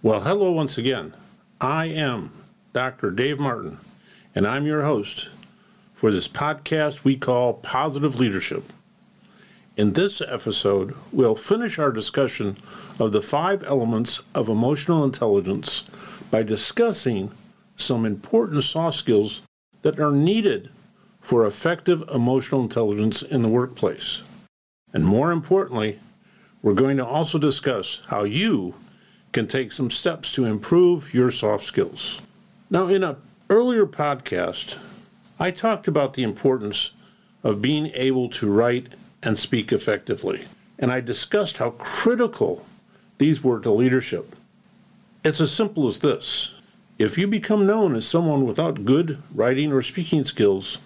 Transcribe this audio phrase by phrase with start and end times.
[0.00, 1.12] Well, hello once again.
[1.60, 2.30] I am
[2.72, 3.10] Dr.
[3.10, 3.78] Dave Martin,
[4.32, 5.28] and I'm your host
[5.92, 8.72] for this podcast we call Positive Leadership.
[9.76, 12.56] In this episode, we'll finish our discussion
[13.00, 15.82] of the five elements of emotional intelligence
[16.30, 17.32] by discussing
[17.76, 19.42] some important soft skills
[19.82, 20.70] that are needed
[21.20, 24.22] for effective emotional intelligence in the workplace.
[24.92, 25.98] And more importantly,
[26.62, 28.74] we're going to also discuss how you
[29.32, 32.20] can take some steps to improve your soft skills.
[32.70, 33.16] Now, in an
[33.50, 34.76] earlier podcast,
[35.38, 36.92] I talked about the importance
[37.44, 40.46] of being able to write and speak effectively,
[40.78, 42.64] and I discussed how critical
[43.18, 44.34] these were to leadership.
[45.24, 46.54] It's as simple as this
[46.98, 50.78] if you become known as someone without good writing or speaking skills,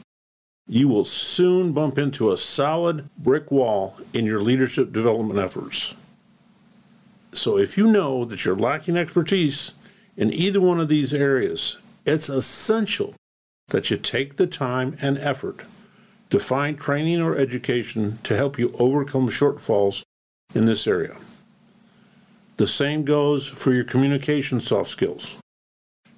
[0.69, 5.95] you will soon bump into a solid brick wall in your leadership development efforts.
[7.35, 9.73] So, if you know that you're lacking expertise
[10.17, 13.15] in either one of these areas, it's essential
[13.69, 15.65] that you take the time and effort
[16.29, 20.02] to find training or education to help you overcome shortfalls
[20.55, 21.16] in this area.
[22.59, 25.37] The same goes for your communication soft skills.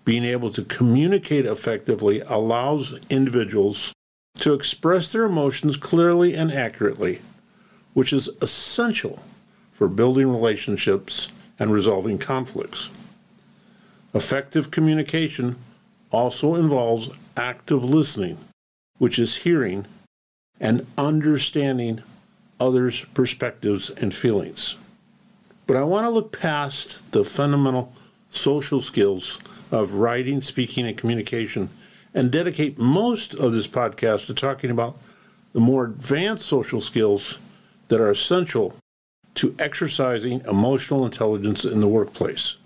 [0.05, 3.93] Being able to communicate effectively allows individuals
[4.39, 7.21] to express their emotions clearly and accurately,
[7.93, 9.21] which is essential
[9.75, 12.89] for building relationships and resolving conflicts.
[14.14, 15.56] Effective communication
[16.12, 18.39] also involves active listening,
[18.98, 19.84] which is hearing
[20.61, 22.00] and understanding
[22.61, 24.77] others' perspectives and feelings.
[25.66, 27.92] But I want to look past the fundamental
[28.31, 29.41] social skills
[29.72, 31.69] of writing, speaking, and communication
[32.14, 34.97] and dedicate most of this podcast to talking about
[35.53, 37.38] the more advanced social skills
[37.88, 38.77] that are essential
[39.35, 42.57] to exercising emotional intelligence in the workplace.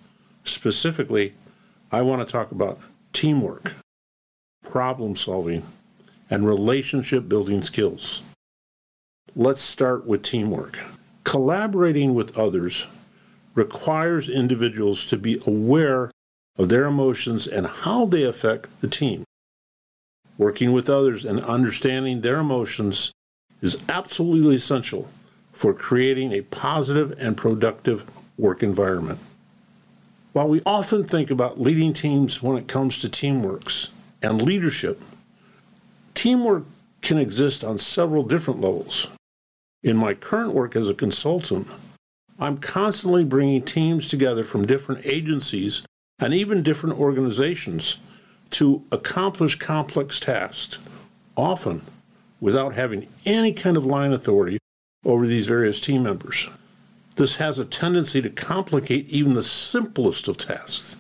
[0.44, 1.34] Specifically,
[1.90, 2.80] I want to talk about
[3.12, 3.74] teamwork,
[4.62, 5.62] problem solving,
[6.30, 8.22] and relationship building skills.
[9.34, 10.78] Let's start with teamwork.
[11.24, 12.86] Collaborating with others
[13.54, 16.10] requires individuals to be aware
[16.58, 19.24] of their emotions and how they affect the team.
[20.36, 23.12] Working with others and understanding their emotions
[23.60, 25.08] is absolutely essential
[25.58, 28.08] for creating a positive and productive
[28.38, 29.18] work environment.
[30.32, 33.90] While we often think about leading teams when it comes to teamworks
[34.22, 35.02] and leadership,
[36.14, 36.62] teamwork
[37.02, 39.08] can exist on several different levels.
[39.82, 41.66] In my current work as a consultant,
[42.38, 45.82] I'm constantly bringing teams together from different agencies
[46.20, 47.96] and even different organizations
[48.50, 50.78] to accomplish complex tasks,
[51.36, 51.82] often
[52.40, 54.60] without having any kind of line authority
[55.04, 56.48] over these various team members.
[57.16, 60.96] This has a tendency to complicate even the simplest of tasks,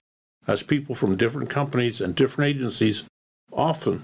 [0.46, 3.04] as people from different companies and different agencies
[3.52, 4.02] often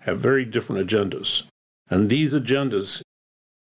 [0.00, 1.42] have very different agendas.
[1.90, 3.02] And these agendas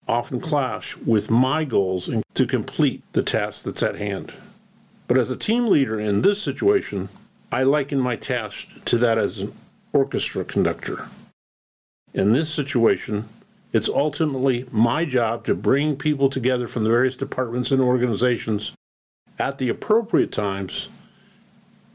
[0.07, 4.33] often clash with my goals to complete the task that's at hand.
[5.09, 7.09] But as a team leader in this situation,
[7.51, 9.53] I liken my task to that as an
[9.93, 11.09] orchestra conductor.
[12.15, 13.29] In this situation,
[13.73, 18.73] it's ultimately my job to bring people together from the various departments and organizations
[19.39, 20.89] at the appropriate times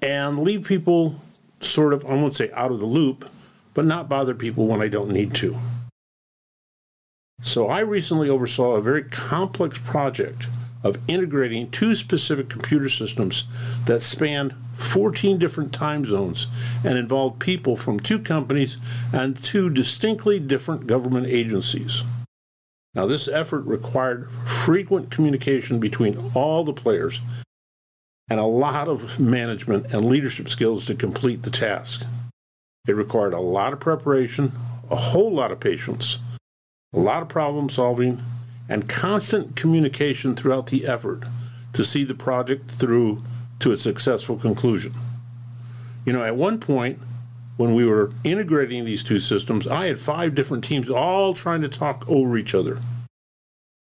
[0.01, 1.21] and leave people
[1.59, 3.29] sort of, I won't say out of the loop,
[3.73, 5.55] but not bother people when I don't need to.
[7.41, 10.47] So I recently oversaw a very complex project
[10.83, 13.45] of integrating two specific computer systems
[13.85, 16.47] that spanned 14 different time zones
[16.83, 18.77] and involved people from two companies
[19.11, 22.03] and two distinctly different government agencies.
[22.93, 27.21] Now, this effort required frequent communication between all the players
[28.29, 32.05] and a lot of management and leadership skills to complete the task.
[32.87, 34.51] It required a lot of preparation,
[34.89, 36.19] a whole lot of patience,
[36.93, 38.21] a lot of problem solving,
[38.69, 41.23] and constant communication throughout the effort
[41.73, 43.23] to see the project through
[43.59, 44.93] to a successful conclusion.
[46.05, 46.99] You know, at one point,
[47.57, 51.69] when we were integrating these two systems, I had five different teams all trying to
[51.69, 52.79] talk over each other.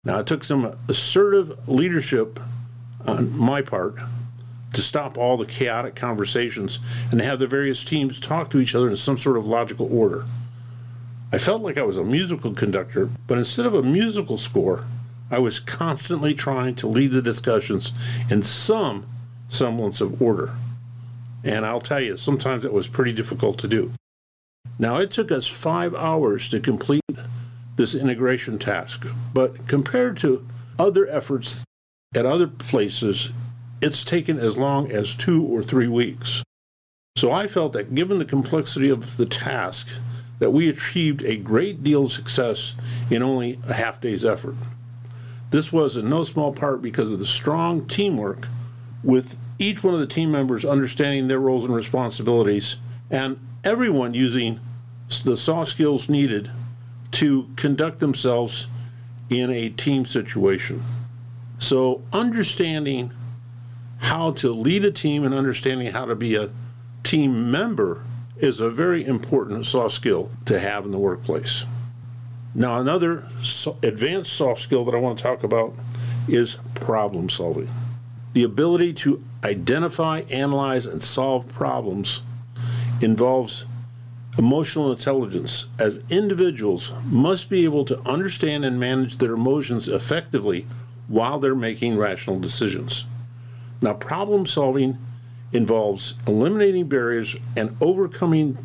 [0.03, 2.39] Now, it took some assertive leadership
[3.07, 3.95] on my part
[4.73, 6.79] to stop all the chaotic conversations
[7.11, 10.25] and have the various teams talk to each other in some sort of logical order.
[11.31, 14.85] I felt like I was a musical conductor, but instead of a musical score,
[15.31, 17.91] I was constantly trying to lead the discussions
[18.29, 19.05] in some
[19.49, 20.53] semblance of order.
[21.43, 23.91] And I'll tell you, sometimes it was pretty difficult to do.
[24.77, 27.01] Now, it took us five hours to complete
[27.75, 30.45] this integration task, but compared to
[30.77, 31.63] other efforts
[32.15, 33.29] at other places,
[33.81, 36.43] it's taken as long as two or three weeks.
[37.17, 39.87] So I felt that given the complexity of the task,
[40.39, 42.75] that we achieved a great deal of success
[43.09, 44.55] in only a half day's effort.
[45.51, 48.47] This was in no small part because of the strong teamwork
[49.03, 52.77] with each one of the team members understanding their roles and responsibilities
[53.09, 54.59] and everyone using
[55.23, 56.49] the soft skills needed
[57.11, 58.67] to conduct themselves
[59.29, 60.83] in a team situation.
[61.59, 63.11] So, understanding
[63.97, 66.49] how to lead a team and understanding how to be a
[67.03, 68.03] team member
[68.37, 71.65] is a very important soft skill to have in the workplace.
[72.53, 73.25] Now, another
[73.83, 75.73] advanced soft skill that I want to talk about
[76.27, 77.69] is problem solving.
[78.33, 82.21] The ability to identify, analyze, and solve problems
[83.01, 83.65] involves
[84.37, 90.65] emotional intelligence, as individuals must be able to understand and manage their emotions effectively
[91.07, 93.05] while they're making rational decisions.
[93.81, 94.97] Now, problem solving
[95.51, 98.57] involves eliminating barriers and overcoming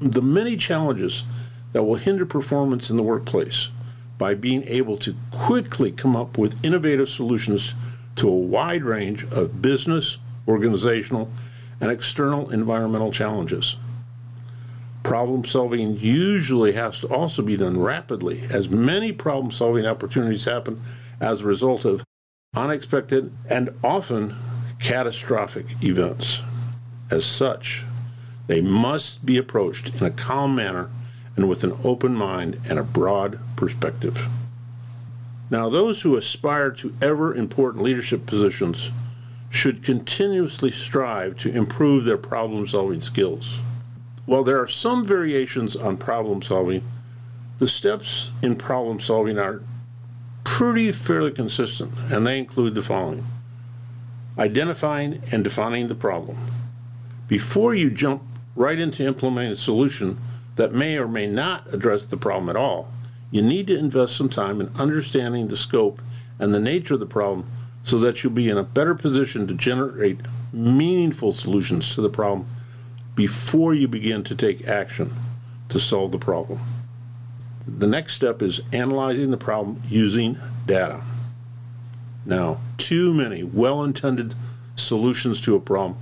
[0.00, 1.24] the many challenges
[1.72, 3.68] that will hinder performance in the workplace
[4.16, 7.74] by being able to quickly come up with innovative solutions
[8.16, 11.30] to a wide range of business, organizational,
[11.80, 13.76] and external environmental challenges.
[15.02, 20.80] Problem solving usually has to also be done rapidly, as many problem solving opportunities happen
[21.20, 22.04] as a result of
[22.54, 24.34] unexpected and often
[24.84, 26.42] catastrophic events.
[27.10, 27.84] As such,
[28.48, 30.90] they must be approached in a calm manner
[31.36, 34.28] and with an open mind and a broad perspective.
[35.48, 38.90] Now, those who aspire to ever important leadership positions
[39.48, 43.60] should continuously strive to improve their problem solving skills.
[44.26, 46.82] While there are some variations on problem solving,
[47.58, 49.62] the steps in problem solving are
[50.44, 53.24] pretty fairly consistent, and they include the following
[54.38, 56.36] identifying and defining the problem.
[57.28, 58.22] Before you jump
[58.56, 60.18] right into implementing a solution
[60.56, 62.88] that may or may not address the problem at all,
[63.30, 66.00] you need to invest some time in understanding the scope
[66.38, 67.46] and the nature of the problem
[67.82, 70.20] so that you'll be in a better position to generate
[70.52, 72.46] meaningful solutions to the problem
[73.14, 75.12] before you begin to take action
[75.68, 76.58] to solve the problem.
[77.66, 81.02] The next step is analyzing the problem using data.
[82.26, 84.34] Now, too many well intended
[84.76, 85.98] solutions to a problem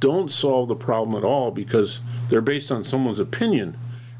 [0.00, 3.76] don't solve the problem at all because they're based on someone's opinion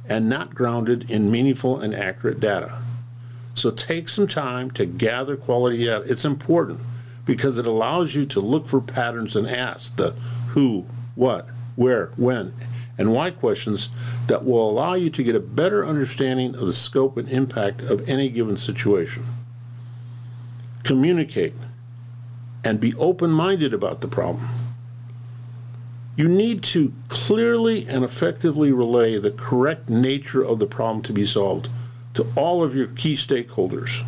[0.09, 2.79] and not grounded in meaningful and accurate data.
[3.55, 6.05] So take some time to gather quality data.
[6.07, 6.81] It's important
[7.25, 10.13] because it allows you to look for patterns and ask the
[10.49, 12.55] who, what, where, when,
[12.97, 13.89] and why questions
[14.29, 18.09] that will allow you to get a better understanding of the scope and impact of
[18.09, 19.25] any given situation.
[20.87, 21.53] Communicate
[22.65, 24.49] and be open minded about the problem.
[26.17, 31.27] You need to clearly and effectively relay the correct nature of the problem to be
[31.27, 31.69] solved
[32.15, 34.03] to all of your key stakeholders.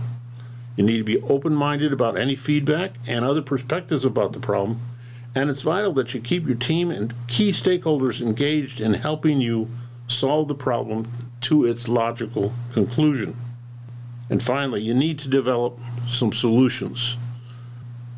[0.76, 4.80] You need to be open minded about any feedback and other perspectives about the problem
[5.34, 9.68] and it's vital that you keep your team and key stakeholders engaged in helping you
[10.06, 11.08] solve the problem
[11.42, 13.36] to its logical conclusion.
[14.30, 15.78] And finally, you need to develop
[16.08, 17.16] some solutions.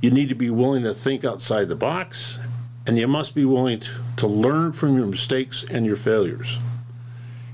[0.00, 2.38] You need to be willing to think outside the box,
[2.86, 6.58] and you must be willing to, to learn from your mistakes and your failures.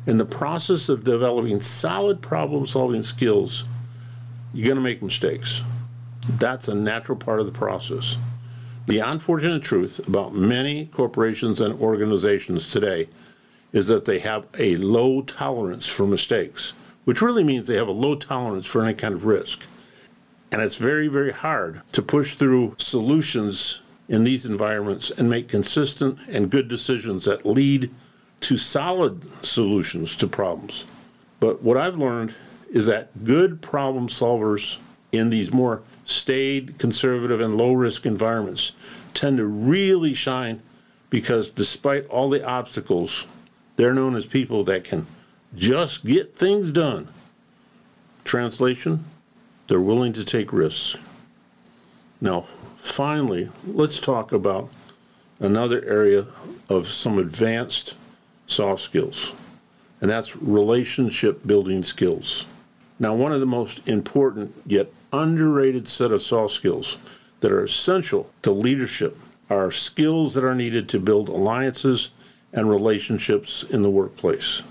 [0.07, 3.65] In the process of developing solid problem solving skills,
[4.55, 5.63] you're going to make mistakes.
[6.29, 8.17] That's a natural part of the process.
[8.87, 13.09] The unfortunate truth about many corporations and organizations today
[13.73, 16.73] is that they have a low tolerance for mistakes,
[17.05, 19.67] which really means they have a low tolerance for any kind of risk.
[20.53, 26.19] And it's very, very hard to push through solutions in these environments and make consistent
[26.29, 27.91] and good decisions that lead
[28.41, 30.85] to solid solutions to problems.
[31.41, 32.35] But what I've learned
[32.71, 34.79] is that good problem solvers
[35.13, 38.73] in these more staid, conservative, and low risk environments
[39.15, 40.63] tend to really shine
[41.11, 43.27] because despite all the obstacles,
[43.77, 45.07] they're known as people that can
[45.55, 47.09] just get things done.
[48.25, 49.05] Translation,
[49.69, 50.97] they're willing to take risks.
[52.21, 52.43] Now,
[52.77, 54.71] finally, let's talk about
[55.41, 56.27] another area
[56.69, 57.95] of some advanced
[58.47, 59.35] soft skills,
[60.01, 62.47] and that's relationship building skills.
[62.99, 66.97] Now, one of the most important yet underrated set of soft skills
[67.41, 69.19] that are essential to leadership
[69.51, 72.11] are skills that are needed to build alliances
[72.53, 74.63] and relationships in the workplace.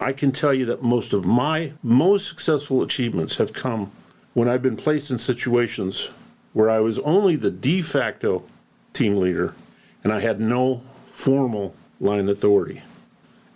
[0.00, 3.92] I can tell you that most of my most successful achievements have come
[4.34, 6.10] when I've been placed in situations
[6.52, 8.44] where I was only the de facto
[8.92, 9.54] team leader
[10.02, 12.82] and I had no formal line authority.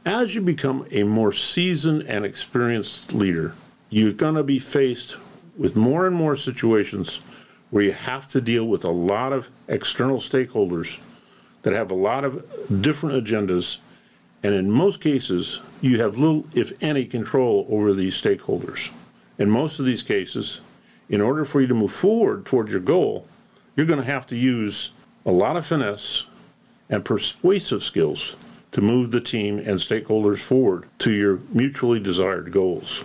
[0.06, 3.54] As you become a more seasoned and experienced leader,
[3.90, 5.16] you're going to be faced
[5.56, 7.20] with more and more situations
[7.70, 11.00] where you have to deal with a lot of external stakeholders
[11.62, 13.78] that have a lot of different agendas,
[14.42, 18.90] and in most cases, you have little, if any, control over these stakeholders.
[19.38, 20.60] In most of these cases,
[21.08, 23.26] in order for you to move forward towards your goal,
[23.76, 24.90] you're going to have to use
[25.24, 26.26] a lot of finesse
[26.90, 28.36] and persuasive skills
[28.72, 33.04] to move the team and stakeholders forward to your mutually desired goals.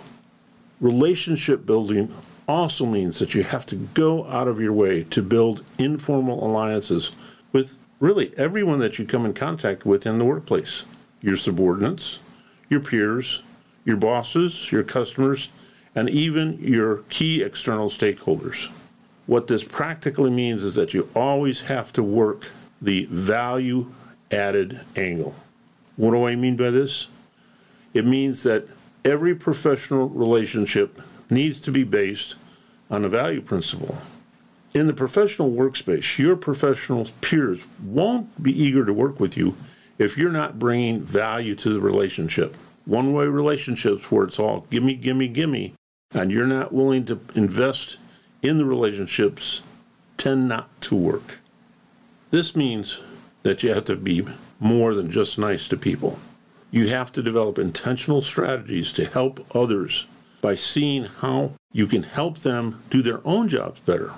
[0.80, 2.12] Relationship building
[2.46, 7.12] also means that you have to go out of your way to build informal alliances
[7.52, 10.84] with really everyone that you come in contact with in the workplace
[11.22, 12.18] your subordinates,
[12.68, 13.42] your peers,
[13.86, 15.48] your bosses, your customers,
[15.94, 18.70] and even your key external stakeholders.
[19.26, 22.50] What this practically means is that you always have to work
[22.82, 23.90] the value
[24.30, 25.34] added angle.
[25.96, 27.06] What do I mean by this?
[27.94, 28.66] It means that
[29.04, 32.34] every professional relationship needs to be based
[32.90, 33.96] on a value principle.
[34.74, 39.54] In the professional workspace, your professional peers won't be eager to work with you
[39.98, 42.56] if you're not bringing value to the relationship.
[42.84, 45.74] One way relationships where it's all gimme, gimme, gimme,
[46.14, 47.98] and you're not willing to invest
[48.42, 49.62] in the relationships
[50.16, 51.38] tend not to work.
[52.30, 53.00] This means
[53.42, 54.26] that you have to be
[54.60, 56.18] more than just nice to people.
[56.70, 60.06] You have to develop intentional strategies to help others
[60.40, 64.12] by seeing how you can help them do their own jobs better.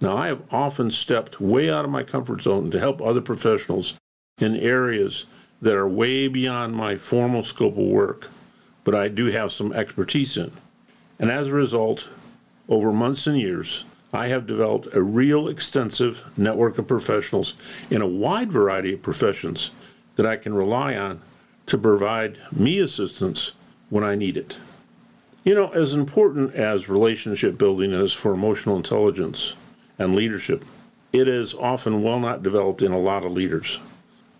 [0.00, 3.94] Now, I have often stepped way out of my comfort zone to help other professionals
[4.38, 5.26] in areas
[5.62, 8.28] that are way beyond my formal scope of work,
[8.82, 10.52] but I do have some expertise in.
[11.18, 12.08] And as a result,
[12.68, 17.54] over months and years, I have developed a real extensive network of professionals
[17.90, 19.70] in a wide variety of professions
[20.16, 21.20] that I can rely on
[21.66, 23.52] to provide me assistance
[23.90, 24.56] when I need it.
[25.44, 29.54] You know, as important as relationship building is for emotional intelligence
[29.98, 30.64] and leadership,
[31.12, 33.78] it is often well not developed in a lot of leaders.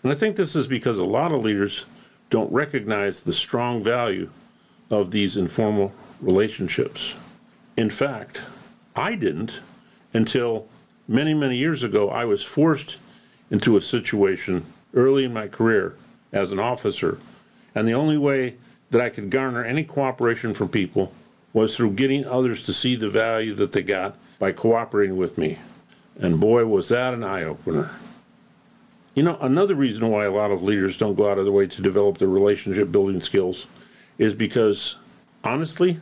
[0.02, 1.86] And I think this is because a lot of leaders
[2.30, 4.30] don't recognize the strong value
[4.90, 5.92] of these informal
[6.24, 7.14] relationships.
[7.76, 8.40] In fact,
[8.96, 9.60] I didn't
[10.12, 10.66] until
[11.06, 12.08] many, many years ago.
[12.08, 12.98] I was forced
[13.50, 14.64] into a situation
[14.94, 15.94] early in my career
[16.32, 17.18] as an officer,
[17.74, 18.56] and the only way
[18.90, 21.12] that I could garner any cooperation from people
[21.52, 25.58] was through getting others to see the value that they got by cooperating with me.
[26.18, 27.90] And boy, was that an eye opener.
[29.14, 31.66] You know, another reason why a lot of leaders don't go out of their way
[31.68, 33.66] to develop their relationship building skills
[34.18, 34.96] is because,
[35.44, 36.00] honestly,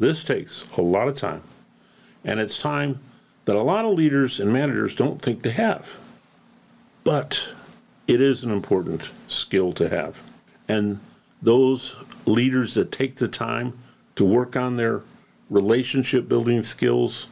[0.00, 1.42] this takes a lot of time.
[2.24, 3.00] And it's time
[3.44, 5.86] that a lot of leaders and managers don't think they have.
[7.04, 7.48] But
[8.08, 10.20] it is an important skill to have.
[10.66, 11.00] And
[11.42, 13.78] those leaders that take the time
[14.16, 15.02] to work on their
[15.48, 17.28] relationship building skills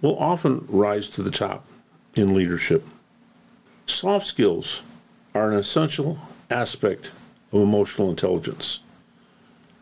[0.00, 1.66] will often rise to the top
[2.14, 2.84] in leadership.
[3.86, 4.82] Soft skills
[5.34, 6.18] are an essential
[6.50, 7.10] aspect
[7.52, 8.80] of emotional intelligence.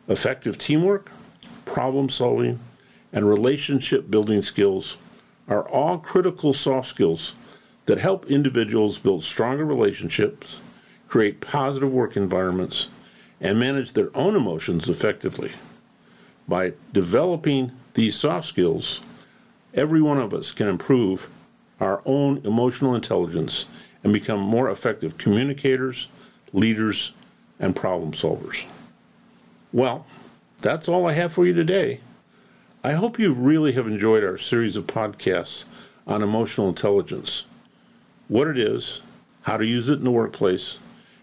[0.09, 1.11] Effective teamwork,
[1.69, 2.59] problem solving,
[3.13, 4.97] and relationship building skills
[5.47, 7.35] are all critical soft skills
[7.87, 10.61] that help individuals build stronger relationships,
[11.07, 12.89] create positive work environments,
[13.41, 15.53] and manage their own emotions effectively.
[16.47, 19.01] By developing these soft skills,
[19.75, 21.29] every one of us can improve
[21.81, 23.67] our own emotional intelligence
[24.03, 26.09] and become more effective communicators,
[26.53, 27.13] leaders,
[27.61, 28.67] and problem solvers.
[29.73, 30.07] Well,
[30.61, 32.01] that's all I have for you today.
[32.83, 35.65] I hope you really have enjoyed our series of podcasts
[36.07, 37.47] on emotional intelligence
[38.29, 39.01] what it is,
[39.43, 40.79] how to use it in the workplace,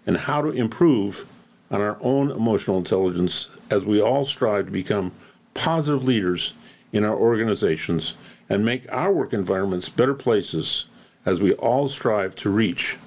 [0.08, 1.26] and how to improve
[1.70, 5.12] on our own emotional intelligence as we all strive to become
[5.54, 6.54] positive leaders
[6.94, 8.16] in our organizations
[8.50, 10.86] and make our work environments better places
[11.26, 12.98] as we all strive to reach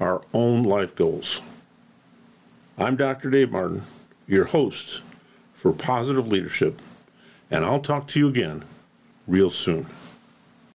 [0.00, 1.40] our own life goals.
[2.76, 3.30] I'm Dr.
[3.30, 3.84] Dave Martin,
[4.26, 5.00] your host
[5.66, 6.80] for Positive Leadership,
[7.50, 8.64] and I'll talk to you again
[9.26, 9.86] real soon.